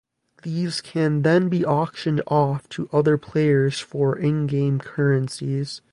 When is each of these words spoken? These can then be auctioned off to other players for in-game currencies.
These 0.41 0.81
can 0.81 1.21
then 1.21 1.47
be 1.47 1.63
auctioned 1.63 2.23
off 2.25 2.67
to 2.69 2.89
other 2.91 3.19
players 3.19 3.79
for 3.79 4.17
in-game 4.17 4.79
currencies. 4.79 5.81